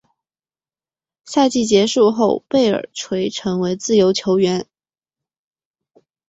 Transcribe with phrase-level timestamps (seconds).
[1.25, 4.65] 赛季结束后贝尔垂成为自由球员。